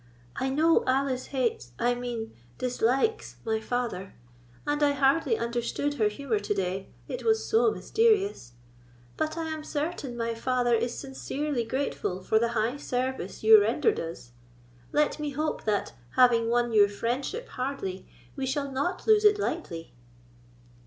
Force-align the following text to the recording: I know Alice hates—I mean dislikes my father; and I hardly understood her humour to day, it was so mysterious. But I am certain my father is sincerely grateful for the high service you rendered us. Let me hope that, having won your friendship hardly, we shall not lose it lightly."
I 0.35 0.49
know 0.49 0.83
Alice 0.87 1.27
hates—I 1.27 1.93
mean 1.93 2.33
dislikes 2.57 3.35
my 3.45 3.59
father; 3.59 4.15
and 4.65 4.81
I 4.81 4.93
hardly 4.93 5.37
understood 5.37 5.93
her 5.93 6.07
humour 6.07 6.39
to 6.39 6.53
day, 6.55 6.89
it 7.07 7.23
was 7.23 7.45
so 7.47 7.69
mysterious. 7.69 8.53
But 9.15 9.37
I 9.37 9.49
am 9.49 9.63
certain 9.63 10.17
my 10.17 10.33
father 10.33 10.73
is 10.73 10.97
sincerely 10.97 11.63
grateful 11.63 12.23
for 12.23 12.39
the 12.39 12.47
high 12.57 12.77
service 12.77 13.43
you 13.43 13.61
rendered 13.61 13.99
us. 13.99 14.31
Let 14.91 15.19
me 15.19 15.29
hope 15.33 15.65
that, 15.65 15.93
having 16.15 16.49
won 16.49 16.71
your 16.73 16.89
friendship 16.89 17.49
hardly, 17.49 18.07
we 18.35 18.47
shall 18.47 18.71
not 18.71 19.05
lose 19.05 19.23
it 19.23 19.37
lightly." 19.37 19.93